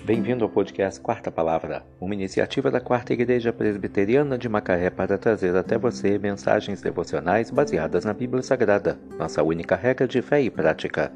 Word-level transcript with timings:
Bem-vindo 0.00 0.42
ao 0.42 0.50
podcast 0.50 1.00
Quarta 1.00 1.30
Palavra, 1.30 1.84
uma 2.00 2.12
iniciativa 2.12 2.72
da 2.72 2.80
Quarta 2.80 3.12
Igreja 3.12 3.52
Presbiteriana 3.52 4.36
de 4.36 4.48
Macaé 4.48 4.90
para 4.90 5.16
trazer 5.16 5.54
até 5.54 5.78
você 5.78 6.18
mensagens 6.18 6.82
devocionais 6.82 7.52
baseadas 7.52 8.04
na 8.04 8.12
Bíblia 8.12 8.42
Sagrada, 8.42 8.98
nossa 9.16 9.44
única 9.44 9.76
regra 9.76 10.08
de 10.08 10.20
fé 10.20 10.42
e 10.42 10.50
prática. 10.50 11.12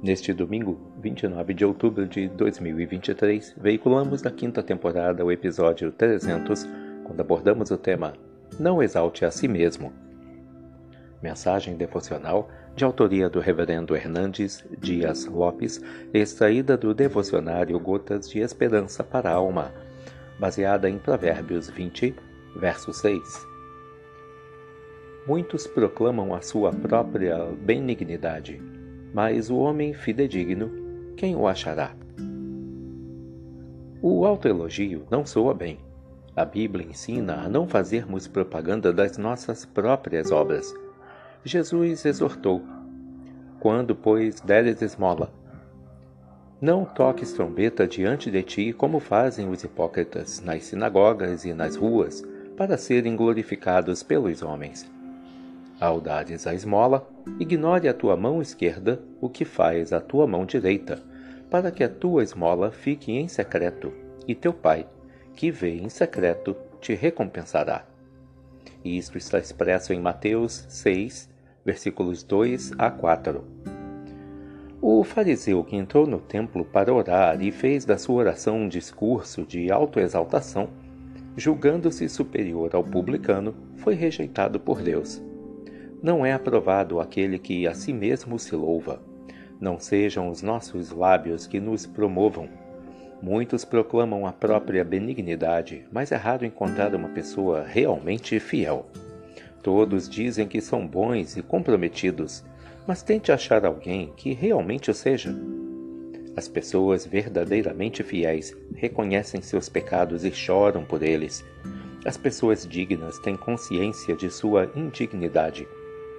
Neste 0.00 0.32
domingo, 0.32 0.92
29 1.00 1.52
de 1.52 1.64
outubro 1.64 2.06
de 2.06 2.28
2023, 2.28 3.56
veiculamos 3.56 4.22
na 4.22 4.30
quinta 4.30 4.62
temporada 4.62 5.24
o 5.24 5.32
episódio 5.32 5.90
300, 5.90 6.64
quando 7.02 7.20
abordamos 7.20 7.72
o 7.72 7.76
tema 7.76 8.12
Não 8.60 8.80
exalte 8.80 9.24
a 9.24 9.32
si 9.32 9.48
mesmo. 9.48 9.92
Mensagem 11.20 11.76
devocional 11.76 12.48
de 12.78 12.84
autoria 12.84 13.28
do 13.28 13.40
Reverendo 13.40 13.96
Hernandes 13.96 14.64
Dias 14.78 15.26
Lopes, 15.26 15.82
extraída 16.14 16.76
do 16.76 16.94
devocionário 16.94 17.76
Gotas 17.80 18.30
de 18.30 18.38
Esperança 18.38 19.02
para 19.02 19.30
a 19.30 19.34
Alma, 19.34 19.74
baseada 20.38 20.88
em 20.88 20.96
Provérbios 20.96 21.68
20, 21.68 22.14
verso 22.54 22.92
6. 22.92 23.20
Muitos 25.26 25.66
proclamam 25.66 26.32
a 26.32 26.40
sua 26.40 26.72
própria 26.72 27.46
benignidade, 27.46 28.62
mas 29.12 29.50
o 29.50 29.56
homem 29.56 29.92
fidedigno, 29.92 30.70
quem 31.16 31.34
o 31.34 31.48
achará? 31.48 31.96
O 34.00 34.24
autoelogio 34.24 35.04
não 35.10 35.26
soa 35.26 35.52
bem. 35.52 35.80
A 36.36 36.44
Bíblia 36.44 36.86
ensina 36.86 37.42
a 37.42 37.48
não 37.48 37.66
fazermos 37.66 38.28
propaganda 38.28 38.92
das 38.92 39.18
nossas 39.18 39.64
próprias 39.64 40.30
obras 40.30 40.72
Jesus 41.44 42.04
exortou: 42.04 42.62
Quando, 43.60 43.94
pois, 43.94 44.40
deres 44.40 44.82
esmola, 44.82 45.32
não 46.60 46.84
toques 46.84 47.32
trombeta 47.32 47.86
diante 47.86 48.30
de 48.30 48.42
ti, 48.42 48.72
como 48.72 48.98
fazem 48.98 49.48
os 49.48 49.62
hipócritas 49.62 50.40
nas 50.40 50.64
sinagogas 50.64 51.44
e 51.44 51.54
nas 51.54 51.76
ruas, 51.76 52.24
para 52.56 52.76
serem 52.76 53.14
glorificados 53.14 54.02
pelos 54.02 54.42
homens. 54.42 54.90
Ao 55.80 56.00
dares 56.00 56.44
a 56.48 56.54
esmola, 56.54 57.08
ignore 57.38 57.86
a 57.88 57.94
tua 57.94 58.16
mão 58.16 58.42
esquerda 58.42 59.00
o 59.20 59.28
que 59.28 59.44
faz 59.44 59.92
a 59.92 60.00
tua 60.00 60.26
mão 60.26 60.44
direita, 60.44 61.00
para 61.48 61.70
que 61.70 61.84
a 61.84 61.88
tua 61.88 62.24
esmola 62.24 62.72
fique 62.72 63.12
em 63.12 63.28
secreto, 63.28 63.92
e 64.26 64.34
teu 64.34 64.52
pai, 64.52 64.88
que 65.36 65.52
vê 65.52 65.76
em 65.76 65.88
secreto, 65.88 66.56
te 66.80 66.94
recompensará. 66.94 67.84
Isto 68.84 69.18
está 69.18 69.38
expresso 69.38 69.92
em 69.92 70.00
Mateus 70.00 70.64
6, 70.68 71.28
versículos 71.64 72.22
2 72.22 72.72
a 72.78 72.90
4. 72.90 73.44
O 74.80 75.02
fariseu 75.02 75.64
que 75.64 75.74
entrou 75.74 76.06
no 76.06 76.20
templo 76.20 76.64
para 76.64 76.94
orar 76.94 77.42
e 77.42 77.50
fez 77.50 77.84
da 77.84 77.98
sua 77.98 78.14
oração 78.14 78.56
um 78.56 78.68
discurso 78.68 79.44
de 79.44 79.72
autoexaltação, 79.72 80.68
julgando-se 81.36 82.08
superior 82.08 82.74
ao 82.74 82.84
publicano, 82.84 83.54
foi 83.76 83.94
rejeitado 83.94 84.60
por 84.60 84.80
Deus. 84.80 85.20
Não 86.00 86.24
é 86.24 86.32
aprovado 86.32 87.00
aquele 87.00 87.40
que 87.40 87.66
a 87.66 87.74
si 87.74 87.92
mesmo 87.92 88.38
se 88.38 88.54
louva. 88.54 89.02
Não 89.60 89.80
sejam 89.80 90.28
os 90.28 90.42
nossos 90.42 90.92
lábios 90.92 91.46
que 91.46 91.58
nos 91.58 91.84
promovam. 91.84 92.48
Muitos 93.20 93.64
proclamam 93.64 94.26
a 94.26 94.32
própria 94.32 94.84
benignidade, 94.84 95.84
mas 95.90 96.12
é 96.12 96.16
raro 96.16 96.46
encontrar 96.46 96.94
uma 96.94 97.08
pessoa 97.08 97.64
realmente 97.64 98.38
fiel. 98.38 98.86
Todos 99.60 100.08
dizem 100.08 100.46
que 100.46 100.60
são 100.60 100.86
bons 100.86 101.36
e 101.36 101.42
comprometidos, 101.42 102.44
mas 102.86 103.02
tente 103.02 103.32
achar 103.32 103.66
alguém 103.66 104.12
que 104.16 104.32
realmente 104.32 104.90
o 104.90 104.94
seja. 104.94 105.34
As 106.36 106.46
pessoas 106.46 107.04
verdadeiramente 107.04 108.04
fiéis 108.04 108.56
reconhecem 108.76 109.42
seus 109.42 109.68
pecados 109.68 110.24
e 110.24 110.30
choram 110.30 110.84
por 110.84 111.02
eles. 111.02 111.44
As 112.04 112.16
pessoas 112.16 112.64
dignas 112.64 113.18
têm 113.18 113.36
consciência 113.36 114.14
de 114.14 114.30
sua 114.30 114.70
indignidade. 114.76 115.66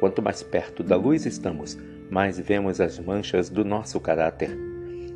Quanto 0.00 0.20
mais 0.20 0.42
perto 0.42 0.82
da 0.82 0.96
luz 0.96 1.24
estamos, 1.24 1.78
mais 2.10 2.40
vemos 2.40 2.80
as 2.80 2.98
manchas 2.98 3.48
do 3.48 3.64
nosso 3.64 4.00
caráter. 4.00 4.58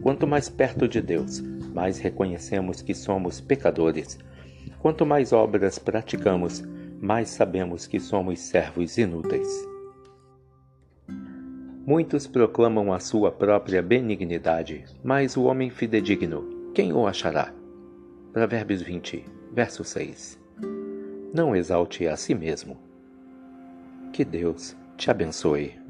Quanto 0.01 0.27
mais 0.27 0.49
perto 0.49 0.87
de 0.87 1.01
Deus, 1.01 1.43
mais 1.75 1.99
reconhecemos 1.99 2.81
que 2.81 2.95
somos 2.95 3.41
pecadores. 3.41 4.19
Quanto 4.79 5.05
mais 5.05 5.33
obras 5.33 5.79
praticamos, 5.79 6.63
mais 7.01 7.29
sabemos 7.29 7.87
que 7.87 7.99
somos 7.99 8.39
servos 8.39 8.97
inúteis. 8.97 9.49
Muitos 11.87 12.27
proclamam 12.27 12.95
a 12.95 12.99
sua 12.99 13.31
própria 13.31 13.83
benignidade, 13.83 14.85
mas 15.03 15.37
o 15.37 15.45
homem 15.45 15.69
fidedigno, 15.69 16.71
quem 16.73 16.95
o 16.95 17.07
achará? 17.07 17.53
Provérbios 18.33 18.81
20, 18.81 19.23
verso 19.53 19.85
6. 19.85 20.41
Não 21.35 21.55
exalte 21.55 22.07
a 22.07 22.17
si 22.17 22.35
mesmo. 22.35 22.79
Que 24.13 24.25
Deus 24.25 24.75
te 24.97 25.11
abençoe. 25.11 25.84